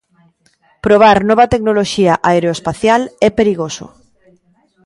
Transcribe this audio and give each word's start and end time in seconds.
Probar 0.85 1.17
nova 1.29 1.45
tecnoloxía 1.53 2.13
aeroespacial 2.29 3.01
é 3.27 3.29
perigoso. 3.39 3.85